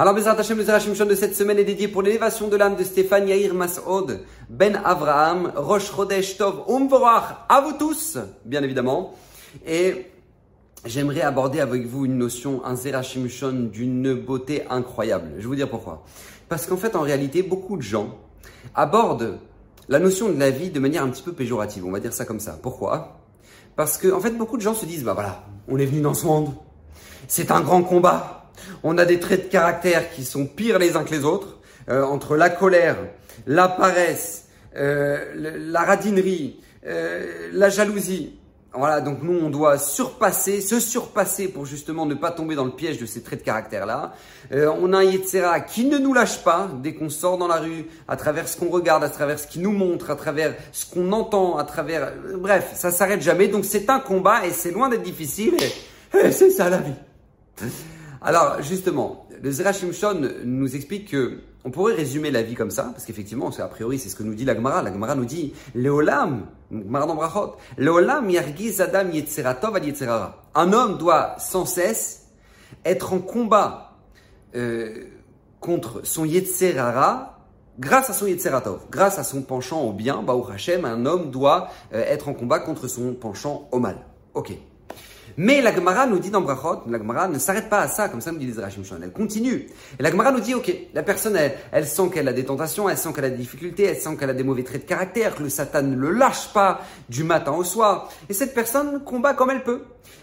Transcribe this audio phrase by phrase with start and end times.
[0.00, 2.84] Alors, Bezrat Hashem, le Zerachim de cette semaine est dédié pour l'élévation de l'âme de
[2.84, 8.16] Stéphane Yair Mas'od, Ben Avraham, Rosh Chodesh Tov, Umvorach, à vous tous,
[8.46, 9.12] bien évidemment.
[9.66, 10.06] Et
[10.86, 13.28] j'aimerais aborder avec vous une notion, un Zerachim
[13.70, 15.32] d'une beauté incroyable.
[15.36, 16.02] Je vais vous dire pourquoi.
[16.48, 18.16] Parce qu'en fait, en réalité, beaucoup de gens
[18.74, 19.38] abordent
[19.90, 22.24] la notion de la vie de manière un petit peu péjorative, on va dire ça
[22.24, 22.58] comme ça.
[22.62, 23.20] Pourquoi?
[23.76, 26.14] Parce que, en fait, beaucoup de gens se disent, bah voilà, on est venu dans
[26.14, 26.54] ce monde,
[27.28, 28.39] c'est un grand combat,
[28.82, 32.04] on a des traits de caractère qui sont pires les uns que les autres, euh,
[32.04, 32.96] entre la colère,
[33.46, 34.44] la paresse,
[34.76, 38.36] euh, la radinerie, euh, la jalousie.
[38.72, 42.70] Voilà, donc nous, on doit surpasser, se surpasser pour justement ne pas tomber dans le
[42.70, 44.12] piège de ces traits de caractère-là.
[44.52, 47.86] on a un Yetzera qui ne nous lâche pas dès qu'on sort dans la rue,
[48.06, 51.10] à travers ce qu'on regarde, à travers ce qu'il nous montre, à travers ce qu'on
[51.10, 52.12] entend, à travers...
[52.36, 53.48] bref, ça s'arrête jamais.
[53.48, 55.56] Donc c'est un combat et c'est loin d'être difficile.
[56.30, 56.94] c'est ça la vie.
[58.22, 62.84] Alors, justement, le Zerachim Shon nous explique que on pourrait résumer la vie comme ça,
[62.84, 64.82] parce qu'effectivement, a priori, c'est ce que nous dit la Gemara.
[64.82, 70.42] La Gemara nous dit, Leolam, Gemara Leolam yargiz adam yetzeratov yetzerara.
[70.54, 72.28] Un homme doit sans cesse
[72.84, 73.98] être en combat
[74.56, 75.04] euh,
[75.60, 77.38] contre son yetzerara
[77.78, 81.68] grâce à son yetzeratov, grâce à son penchant au bien, Baou Hashem, un homme doit
[81.92, 83.96] euh, être en combat contre son penchant au mal.
[84.34, 84.52] Ok.
[85.42, 88.20] Mais la Gemara nous dit dans Brachot, la Gemara ne s'arrête pas à ça, comme
[88.20, 89.68] ça nous dit les Rachim elle continue.
[89.98, 91.34] Et la Gemara nous dit, ok, la personne,
[91.72, 94.28] elle, sent qu'elle a des tentations, elle sent qu'elle a des difficultés, elle sent qu'elle
[94.28, 97.52] a des mauvais traits de caractère, que le Satan ne le lâche pas du matin
[97.52, 98.10] au soir.
[98.28, 99.80] Et cette personne combat comme elle peut.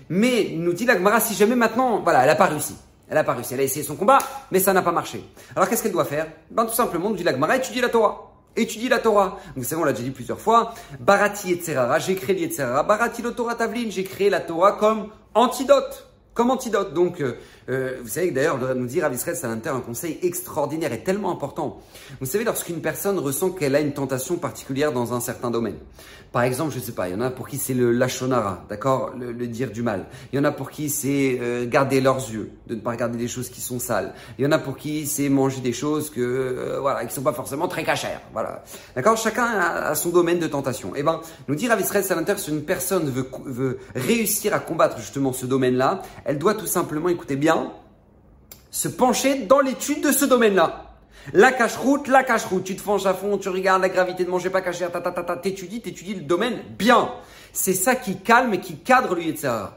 [0.09, 2.75] Mais nous dit la Gemara, si jamais maintenant, voilà, elle n'a pas réussi.
[3.09, 4.19] Elle n'a pas réussi, elle a essayé son combat,
[4.51, 5.23] mais ça n'a pas marché.
[5.55, 6.27] Alors qu'est-ce qu'elle doit faire?
[6.51, 9.39] Ben tout simplement, nous dit la Gemara, étudier la Torah étudie la Torah.
[9.55, 10.73] Vous savez, on l'a déjà dit plusieurs fois.
[10.99, 11.61] Barati et
[11.99, 12.83] j'ai créé l'Yetzerara.
[12.83, 16.93] Barati le Torah Tavlin, j'ai créé la Torah comme antidote comme antidote.
[16.93, 17.23] Donc,
[17.69, 21.03] euh, euh, vous savez que d'ailleurs, nous dire à Israël Salanter un conseil extraordinaire et
[21.03, 21.79] tellement important.
[22.19, 25.77] Vous savez, lorsqu'une personne ressent qu'elle a une tentation particulière dans un certain domaine.
[26.31, 28.65] Par exemple, je ne sais pas, il y en a pour qui c'est le lachonara,
[28.69, 30.05] d'accord, le, dire du mal.
[30.31, 33.17] Il y en a pour qui c'est euh, garder leurs yeux, de ne pas regarder
[33.17, 34.13] des choses qui sont sales.
[34.37, 37.33] Il y en a pour qui c'est manger des choses que voilà, qui sont pas
[37.33, 38.21] forcément très cachères.
[38.33, 38.63] Voilà,
[38.95, 39.15] d'accord.
[39.15, 40.95] Chacun a, son domaine de tentation.
[40.95, 44.97] Et eh ben, nous dire à Israël Salanter, si une personne veut, réussir à combattre
[44.97, 47.56] justement ce domaine-là, elle doit tout simplement, écoutez bien,
[48.71, 50.83] se pencher dans l'étude de ce domaine-là.
[51.33, 52.63] La cache-route, la cache-route.
[52.63, 55.11] Tu te penches à fond, tu regardes la gravité de manger pas caché, ta, ta,
[55.11, 57.11] ta, ta, t'étudies, t'étudies le domaine bien.
[57.51, 59.73] C'est ça qui calme et qui cadre le Yetzirah.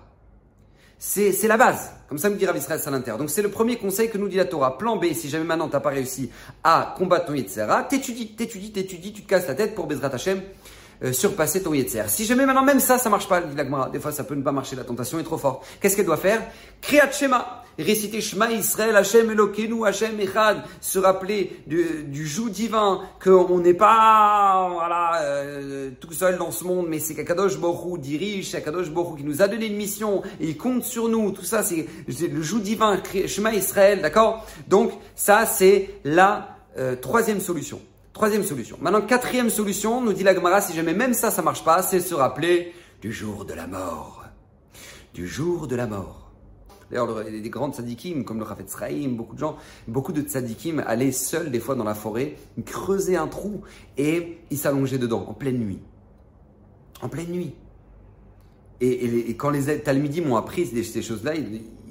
[0.99, 1.93] C'est, c'est la base.
[2.09, 3.15] Comme ça me dira Israël Salinter.
[3.19, 4.77] Donc c'est le premier conseil que nous dit la Torah.
[4.77, 6.31] Plan B, si jamais maintenant t'as pas réussi
[6.63, 10.43] à combattre ton Yetzirah, t'étudies, t'étudies, t'étudies, tu te casses la tête pour Bezrat Hashem
[11.03, 12.05] euh, surpasser ton Yetzer.
[12.09, 13.57] Si jamais maintenant même ça, ça marche pas, dit
[13.93, 15.67] Des fois, ça peut ne pas marcher, la tentation est trop forte.
[15.81, 16.43] Qu'est-ce qu'elle doit faire?
[16.83, 17.60] Kriyat Shema.
[17.79, 20.63] Réciter Shema Israël, Hashem Elokeinu, Hashem Echad.
[20.81, 26.65] Se rappeler du, du joug divin, qu'on n'est pas, voilà, euh, tout seul dans ce
[26.65, 30.23] monde, mais c'est qu'Akadosh Borou dirige, c'est Akadosh Borou qui nous a donné une mission,
[30.41, 31.31] et il compte sur nous.
[31.31, 34.47] Tout ça, c'est le joug divin, Shema Israël, d'accord?
[34.69, 37.81] Donc, ça, c'est la euh, troisième solution.
[38.13, 38.77] Troisième solution.
[38.81, 42.01] Maintenant, quatrième solution, nous dit la Gemara, si jamais même ça, ça marche pas, c'est
[42.01, 44.25] se rappeler du jour de la mort.
[45.15, 46.20] Du jour de la mort.
[46.91, 49.57] D'ailleurs, des grandes tzadikim, comme le Rafet Sraïm, beaucoup de gens,
[49.87, 53.63] beaucoup de tzadikim allaient seuls, des fois, dans la forêt, creuser un trou
[53.97, 55.79] et ils s'allongeaient dedans, en pleine nuit.
[57.01, 57.55] En pleine nuit.
[58.83, 61.35] Et, quand les Talmudim m'ont appris ces, choses-là,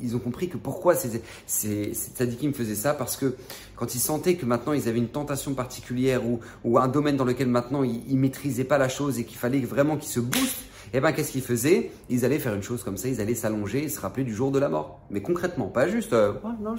[0.02, 3.36] ils, ont compris que pourquoi ces, ces, faisaient ça, parce que
[3.76, 7.48] quand ils sentaient que maintenant ils avaient une tentation particulière ou, un domaine dans lequel
[7.48, 11.00] maintenant ils, ne maîtrisaient pas la chose et qu'il fallait vraiment qu'ils se boostent, eh
[11.00, 11.92] ben qu'est-ce qu'ils faisaient?
[12.10, 14.52] Ils allaient faire une chose comme ça, ils allaient s'allonger et se rappeler du jour
[14.52, 15.02] de la mort.
[15.10, 16.76] Mais concrètement, pas juste, euh, non,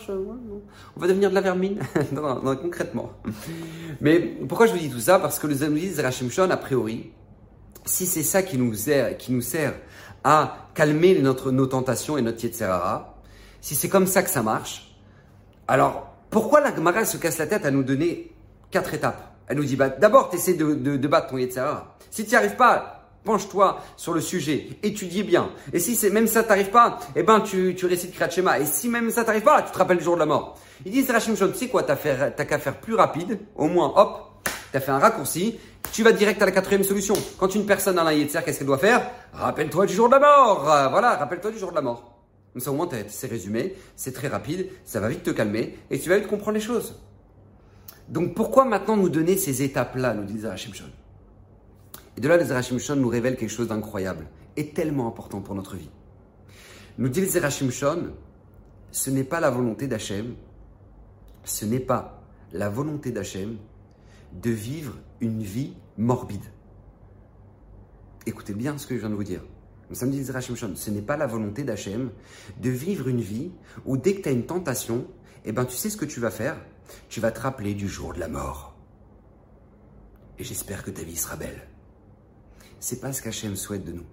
[0.97, 1.81] on va devenir de la vermine.
[2.13, 3.13] non, non, concrètement.
[4.01, 4.19] Mais
[4.49, 5.19] pourquoi je vous dis tout ça?
[5.19, 7.11] Parce que les Rachim Shon, a priori,
[7.85, 9.75] si c'est ça qui nous sert, qui nous sert
[10.25, 13.17] à calmer notre, nos tentations et notre Yetzerara,
[13.61, 14.97] si c'est comme ça que ça marche,
[15.69, 18.33] alors pourquoi la Gemara se casse la tête à nous donner
[18.71, 19.35] quatre étapes?
[19.47, 21.97] Elle nous dit bah, d'abord, tu essaies de, de, battre ton Yetzerara.
[22.11, 25.51] Si tu n'y arrives pas, penche-toi sur le sujet, étudie bien.
[25.73, 28.89] Et si c'est même ça t'arrive pas, eh ben tu, tu récites Kriyat Et si
[28.89, 30.59] même ça t'arrive pas, tu te rappelles le jour de la mort.
[30.85, 34.77] Ils disent Rachim tu sais quoi, t'as qu'à faire plus rapide, au moins hop, tu
[34.77, 35.59] as fait un raccourci,
[35.93, 37.15] tu vas direct à la quatrième solution.
[37.39, 39.11] Quand une personne a un Yetzer, qu'est-ce qu'elle doit faire?
[39.33, 42.17] Rappelle-toi du jour de la mort Voilà, rappelle-toi du jour de la mort.
[42.53, 46.01] Comme ça, au moins, c'est résumé, c'est très rapide, ça va vite te calmer et
[46.01, 46.97] tu vas vite comprendre les choses.
[48.09, 50.87] Donc, pourquoi maintenant nous donner ces étapes-là, nous dit Zerachim Shon
[52.21, 55.55] Et de là, les Zerachim Shon nous révèle quelque chose d'incroyable et tellement important pour
[55.55, 55.89] notre vie.
[56.99, 58.11] Nous dit les Zerachim Shon,
[58.93, 60.35] ce n'est pas la volonté d'Hachem
[61.45, 62.23] ce n'est pas
[62.53, 63.57] la volonté d'Hachem
[64.35, 66.45] de vivre une vie morbide.
[68.27, 69.43] Écoutez bien ce que je viens de vous dire.
[69.93, 72.11] Ça me dit ce n'est pas la volonté d'Hachem
[72.61, 73.51] de vivre une vie
[73.87, 75.07] où dès que tu as une tentation,
[75.47, 76.61] eh ben, tu sais ce que tu vas faire?
[77.09, 78.77] Tu vas te rappeler du jour de la mort.
[80.39, 81.70] Et j'espère que ta vie sera belle.
[82.81, 84.07] C'est pas ce qu'Hachem souhaite de nous.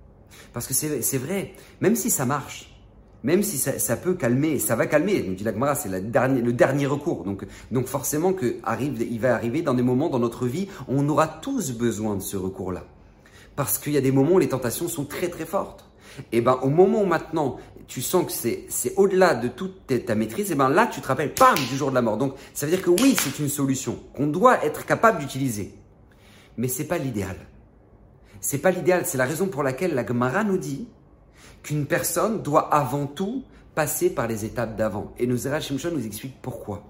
[0.54, 2.78] Parce que c'est vrai, même si ça marche,
[3.24, 7.24] même si ça, peut calmer, ça va calmer, nous dit la c'est le dernier recours.
[7.24, 11.08] Donc, donc forcément que arrive, il va arriver dans des moments dans notre vie, on
[11.10, 12.86] aura tous besoin de ce recours-là.
[13.56, 15.86] Parce qu'il y a des moments où les tentations sont très très fortes.
[16.32, 20.52] Et ben au moment où maintenant tu sens que c'est au-delà de toute ta maîtrise,
[20.52, 22.18] et ben là tu te rappelles, pam, du jour de la mort.
[22.18, 25.74] Donc ça veut dire que oui, c'est une solution qu'on doit être capable d'utiliser.
[26.58, 27.38] Mais c'est pas l'idéal.
[28.42, 29.06] C'est pas l'idéal.
[29.06, 30.88] C'est la raison pour laquelle la Gemara nous dit
[31.64, 33.44] qu'une personne doit avant tout
[33.76, 35.14] passer par les étapes d'avant.
[35.20, 36.84] Et nous Shimshon nous explique pourquoi.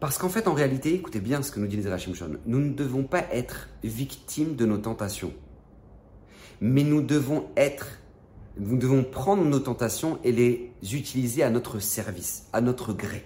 [0.00, 2.72] Parce qu'en fait, en réalité, écoutez bien ce que nous dit les Shimshon, nous ne
[2.72, 5.32] devons pas être victimes de nos tentations.
[6.60, 8.00] Mais nous devons être,
[8.58, 13.24] nous devons prendre nos tentations et les utiliser à notre service, à notre gré.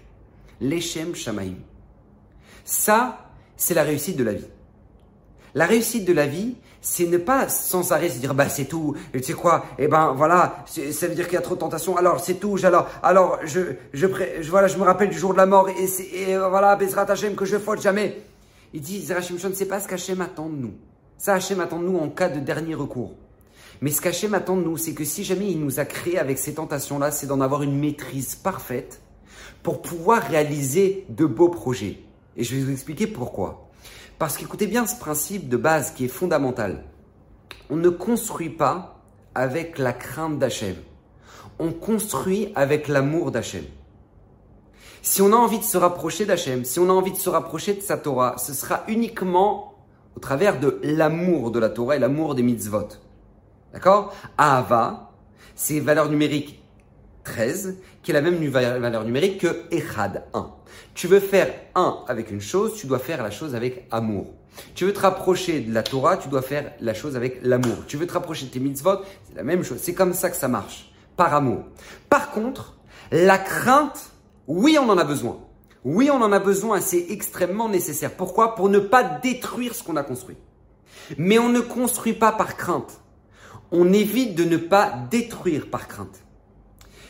[0.61, 1.55] L'Echem Shamaim.
[2.65, 4.47] Ça, c'est la réussite de la vie.
[5.55, 8.95] La réussite de la vie, c'est ne pas sans arrêt se dire bah c'est tout
[9.13, 11.97] tu sais quoi eh ben voilà ça veut dire qu'il y a trop de tentation
[11.97, 13.61] alors c'est tout alors alors je
[13.93, 14.07] je,
[14.49, 15.85] voilà je me rappelle du jour de la mort et,
[16.15, 18.23] et euh, voilà Bezrat Hashem que je faute jamais.
[18.75, 20.75] Il dit Zerachim ne sais pas ce qu'Hachem attend de nous.
[21.17, 23.15] Ça Hachem attend de nous en cas de dernier recours.
[23.81, 26.39] Mais ce qu'Hachem attend de nous c'est que si jamais il nous a créé avec
[26.39, 29.01] ces tentations là c'est d'en avoir une maîtrise parfaite
[29.63, 31.99] pour pouvoir réaliser de beaux projets.
[32.37, 33.68] Et je vais vous expliquer pourquoi
[34.19, 36.85] parce qu'écoutez bien ce principe de base qui est fondamental.
[37.71, 39.01] On ne construit pas
[39.35, 40.75] avec la crainte d'Hachem.
[41.59, 43.65] On construit avec l'amour d'Hachem.
[45.03, 47.75] Si on a envie de se rapprocher d'Hachem, si on a envie de se rapprocher
[47.75, 49.75] de sa Torah, ce sera uniquement
[50.17, 52.89] au travers de l'amour de la Torah et l'amour des mitzvot.
[53.73, 54.13] D'accord?
[54.37, 55.13] Ahava,
[55.55, 56.58] c'est valeur numérique
[57.29, 60.51] 13, qui est la même valeur numérique que Echad 1.
[60.95, 64.35] Tu veux faire un avec une chose, tu dois faire la chose avec amour.
[64.75, 67.77] Tu veux te rapprocher de la Torah, tu dois faire la chose avec l'amour.
[67.87, 69.79] Tu veux te rapprocher de tes mitzvot, c'est la même chose.
[69.81, 71.65] C'est comme ça que ça marche, par amour.
[72.09, 72.79] Par contre,
[73.13, 74.11] la crainte,
[74.47, 75.39] oui, on en a besoin.
[75.85, 78.13] Oui, on en a besoin, c'est extrêmement nécessaire.
[78.13, 78.55] Pourquoi?
[78.55, 80.37] Pour ne pas détruire ce qu'on a construit.
[81.19, 83.01] Mais on ne construit pas par crainte.
[83.71, 86.23] On évite de ne pas détruire par crainte.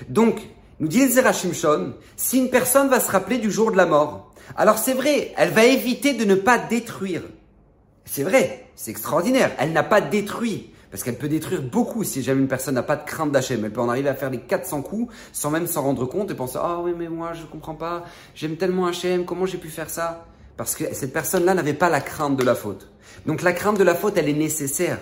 [0.09, 0.41] Donc,
[0.81, 4.33] nous dit Zera Shimshon, si une personne va se rappeler du jour de la mort,
[4.57, 7.23] alors c'est vrai, elle va éviter de ne pas détruire.
[8.05, 9.53] C'est vrai, c'est extraordinaire.
[9.59, 10.73] Elle n'a pas détruit.
[10.91, 13.63] Parce qu'elle peut détruire beaucoup si jamais une personne n'a pas de crainte d'Hachem.
[13.63, 16.35] Elle peut en arriver à faire les 400 coups sans même s'en rendre compte et
[16.35, 18.05] penser Ah oui, mais moi je comprends pas,
[18.35, 20.25] j'aime tellement Hachem, comment j'ai pu faire ça?
[20.57, 22.91] Parce que cette personne-là n'avait pas la crainte de la faute.
[23.27, 24.99] Donc la crainte de la faute, elle est nécessaire.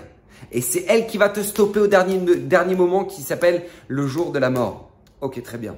[0.50, 4.38] Et c'est elle qui va te stopper au dernier moment qui s'appelle le jour de
[4.38, 4.85] la mort.
[5.20, 5.76] Ok, très bien.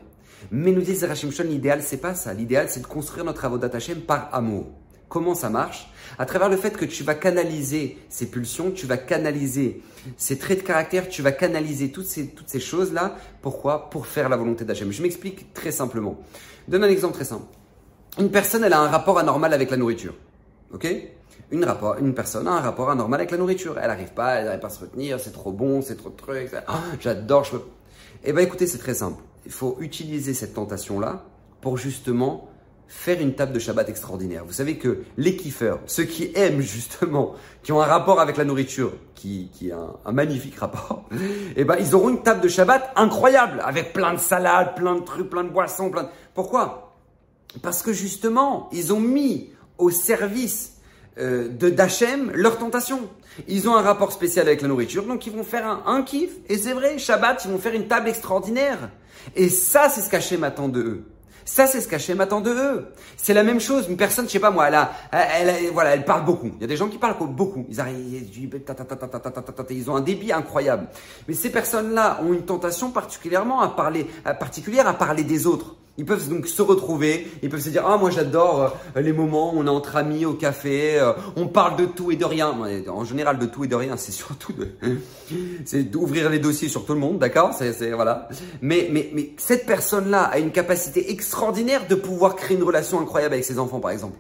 [0.51, 2.33] Mais nous dit Zerachim Shon, l'idéal, c'est pas ça.
[2.35, 4.67] L'idéal, c'est de construire notre Avodat Hashem par amour.
[5.09, 5.91] Comment ça marche?
[6.19, 9.83] À travers le fait que tu vas canaliser ces pulsions, tu vas canaliser
[10.17, 13.17] ces traits de caractère, tu vas canaliser toutes ces, toutes ces choses-là.
[13.41, 13.89] Pourquoi?
[13.89, 14.93] Pour faire la volonté d'Hachem.
[14.93, 16.19] Je m'explique très simplement.
[16.67, 17.47] Donne un exemple très simple.
[18.19, 20.15] Une personne, elle a un rapport anormal avec la nourriture.
[20.75, 20.87] Ok?
[21.51, 23.79] Une, rapport, une personne a un rapport anormal avec la nourriture.
[23.79, 26.17] Elle n'arrive pas, elle n'arrive pas à se retenir, c'est trop bon, c'est trop de
[26.17, 26.51] trucs.
[26.67, 27.63] Ah, j'adore, je peux...
[28.25, 31.25] Eh bien écoutez, c'est très simple il faut utiliser cette tentation-là
[31.63, 32.51] pour justement
[32.87, 34.45] faire une table de Shabbat extraordinaire.
[34.45, 38.45] Vous savez que les kiffeurs, ceux qui aiment justement, qui ont un rapport avec la
[38.45, 41.09] nourriture, qui, qui a un, magnifique rapport,
[41.57, 45.01] eh ben, ils auront une table de Shabbat incroyable, avec plein de salades, plein de
[45.01, 46.09] trucs, plein de boissons, plein de...
[46.35, 46.95] Pourquoi?
[47.63, 50.78] Parce que justement, ils ont mis au service
[51.19, 53.09] euh, de d'Hachem leur tentation.
[53.47, 56.31] Ils ont un rapport spécial avec la nourriture, donc ils vont faire un, un kiff.
[56.49, 58.91] Et c'est vrai, Shabbat, ils vont faire une table extraordinaire.
[59.37, 61.05] Et ça, c'est ce qu'Hachem attend de eux.
[61.45, 62.89] Ça, c'est ce qu'Hachem attend de eux.
[63.17, 63.87] C'est la même chose.
[63.89, 66.51] Une personne, je sais pas moi, elle a, elle, voilà, elle parle beaucoup.
[66.57, 67.65] Il y a des gens qui parlent beaucoup.
[67.71, 68.29] Ils arrivent,
[69.71, 70.89] ils ont un débit incroyable.
[71.27, 74.07] Mais ces personnes-là ont une tentation particulièrement à parler,
[74.39, 75.75] particulière à parler des autres.
[75.99, 79.53] Ils peuvent donc se retrouver, ils peuvent se dire ah moi j'adore euh, les moments
[79.53, 82.57] où on est entre amis au café, euh, on parle de tout et de rien.
[82.89, 84.69] En général de tout et de rien, c'est surtout de
[85.65, 87.53] c'est d'ouvrir les dossiers sur tout le monde, d'accord?
[87.53, 88.29] C'est voilà.
[88.63, 93.35] Mais mais mais cette personne-là a une capacité extraordinaire de pouvoir créer une relation incroyable
[93.35, 94.17] avec ses enfants par exemple.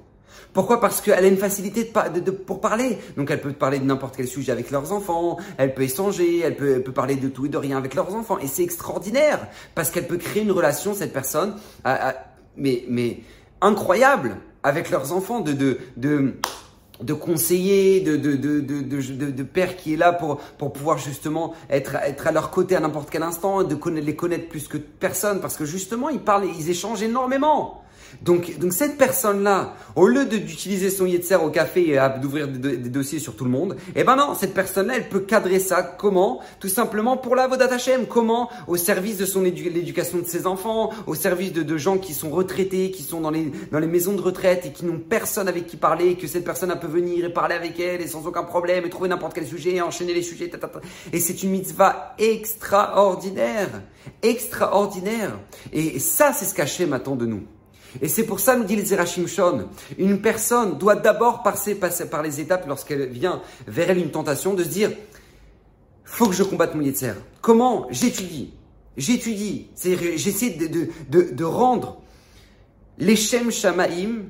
[0.52, 2.98] Pourquoi Parce qu'elle a une facilité de, pour parler.
[3.16, 6.56] Donc elle peut parler de n'importe quel sujet avec leurs enfants, elle peut échanger, elle
[6.56, 8.38] peut, parler de tout et de rien avec leurs enfants.
[8.38, 11.54] Et c'est extraordinaire parce qu'elle peut créer une relation, cette personne,
[12.56, 13.20] mais,
[13.60, 16.34] incroyable avec leurs enfants, de, de, de,
[17.02, 20.40] de conseillers, de, père qui est là pour,
[20.72, 24.78] pouvoir justement être, à leur côté à n'importe quel instant, de les connaître plus que
[24.78, 27.84] personne, parce que justement, ils parlent, ils échangent énormément.
[28.22, 33.18] Donc, donc cette personne-là, au lieu d'utiliser son yetzer au café et d'ouvrir des, dossiers
[33.18, 35.82] sur tout le monde, eh ben non, cette personne-là, elle peut cadrer ça.
[35.82, 36.40] Comment?
[36.60, 38.06] Tout simplement pour la Vodat Hashem.
[38.06, 38.50] Comment?
[38.66, 42.90] Au service de son l'éducation de ses enfants, au service de, gens qui sont retraités,
[42.90, 45.76] qui sont dans les, dans les maisons de retraite et qui n'ont personne avec qui
[45.76, 48.90] parler, que cette personne peut venir et parler avec elle et sans aucun problème et
[48.90, 50.50] trouver n'importe quel sujet et enchaîner les sujets.
[51.12, 53.82] Et c'est une mitzvah extraordinaire.
[54.22, 55.38] Extraordinaire.
[55.72, 57.42] Et ça, c'est ce qu'Hachem attend de nous.
[58.02, 59.68] Et c'est pour ça, nous dit le Zerachim Shon,
[59.98, 64.62] une personne doit d'abord passer, par les étapes lorsqu'elle vient vers elle une tentation de
[64.62, 64.90] se dire,
[66.04, 67.14] faut que je combatte mon Yetzer.
[67.40, 68.52] Comment J'étudie?
[68.96, 69.68] J'étudie.
[70.16, 72.00] J'essaie de, de, de, rendre
[72.98, 74.24] les Shem Shamaim,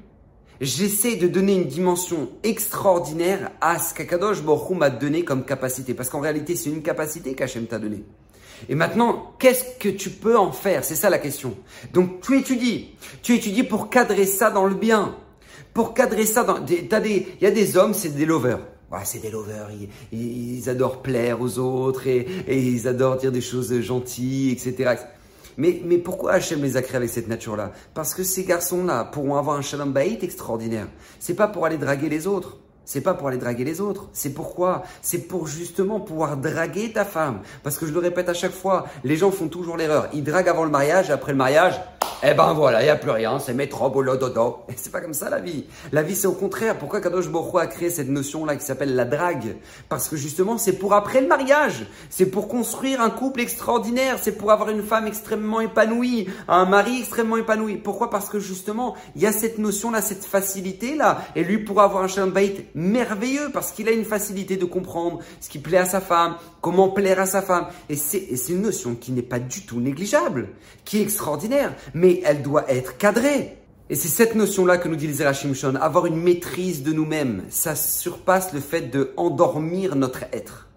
[0.60, 5.94] j'essaie de donner une dimension extraordinaire à ce qu'Akadosh Baruch m'a donné comme capacité.
[5.94, 8.04] Parce qu'en réalité, c'est une capacité qu'Hachem t'a donnée.
[8.68, 10.84] Et maintenant, qu'est-ce que tu peux en faire?
[10.84, 11.54] C'est ça la question.
[11.92, 12.90] Donc tu étudies.
[13.22, 15.16] Tu étudies pour cadrer ça dans le bien.
[15.74, 16.64] Pour cadrer ça dans...
[16.66, 18.60] Il y a des hommes, c'est des lovers.
[19.04, 19.68] c'est des lovers,
[20.12, 24.96] ils, adorent plaire aux autres et, ils adorent dire des choses gentilles, etc.
[25.56, 27.72] Mais, mais pourquoi Hachem les a créés avec cette nature-là?
[27.94, 30.88] Parce que ces garçons-là pourront avoir un shalom baït extraordinaire.
[31.18, 32.58] C'est pas pour aller draguer les autres.
[32.88, 34.08] C'est pas pour aller draguer les autres.
[34.14, 34.82] C'est pourquoi?
[35.02, 37.40] C'est pour justement pouvoir draguer ta femme.
[37.62, 40.08] Parce que je le répète à chaque fois, les gens font toujours l'erreur.
[40.14, 41.78] Ils draguent avant le mariage après le mariage,
[42.24, 44.64] eh ben voilà, il n'y a plus rien, c'est mettre boulot dodo.
[44.68, 45.66] Et c'est pas comme ça la vie.
[45.92, 46.76] La vie c'est au contraire.
[46.76, 49.56] Pourquoi Kadosh Borro a créé cette notion-là qui s'appelle la drague?
[49.88, 51.86] Parce que justement c'est pour après le mariage.
[52.10, 54.18] C'est pour construire un couple extraordinaire.
[54.20, 57.76] C'est pour avoir une femme extrêmement épanouie, un mari extrêmement épanoui.
[57.76, 58.10] Pourquoi?
[58.10, 61.22] Parce que justement il y a cette notion-là, cette facilité-là.
[61.36, 65.20] Et lui pourra avoir un shalom bait merveilleux parce qu'il a une facilité de comprendre
[65.40, 66.34] ce qui plaît à sa femme,
[66.68, 67.68] comment plaire à sa femme.
[67.88, 70.50] Et c'est une notion qui n'est pas du tout négligeable,
[70.84, 71.74] qui est extraordinaire.
[71.94, 73.56] Mais elle doit être cadrée.
[73.88, 77.44] Et c'est cette notion-là que nous dit les Zerachim Shon, avoir une maîtrise de nous-mêmes.
[77.48, 80.68] Ça surpasse le fait de endormir notre être.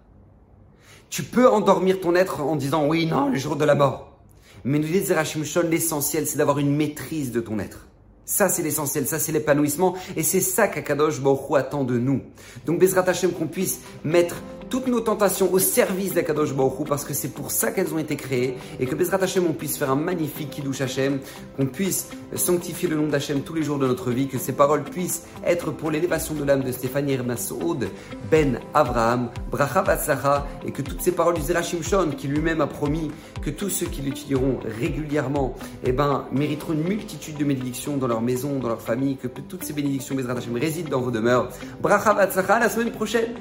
[1.10, 4.18] Tu peux endormir ton être en disant oui, non, le jour de la mort.
[4.64, 7.86] Mais nous dit les Zerachim Shon, l'essentiel, c'est d'avoir une maîtrise de ton être.
[8.24, 9.94] Ça, c'est l'essentiel, ça, c'est l'épanouissement.
[10.16, 12.22] Et c'est ça qu'Akadosh Baruch attend de nous.
[12.64, 13.04] Donc, Bezrat
[13.38, 14.36] qu'on puisse mettre
[14.72, 18.16] toutes nos tentations au service d'Akadosh Baruch parce que c'est pour ça qu'elles ont été
[18.16, 21.18] créées et que Bezrat Hashem on puisse faire un magnifique Kiddush Hashem,
[21.58, 24.82] qu'on puisse sanctifier le nom d'Hachem tous les jours de notre vie, que ces paroles
[24.82, 27.86] puissent être pour l'élévation de l'âme de Stéphanie Hermasoud,
[28.30, 32.66] Ben Abraham, Bracha Batzlacha et que toutes ces paroles du Zerachim Shon qui lui-même a
[32.66, 33.10] promis
[33.42, 38.22] que tous ceux qui l'étudieront régulièrement eh ben, mériteront une multitude de bénédictions dans leur
[38.22, 41.50] maison, dans leur famille, que toutes ces bénédictions Bezrat Hashem résident dans vos demeures.
[41.82, 43.34] Bracha Batzlacha, la semaine prochaine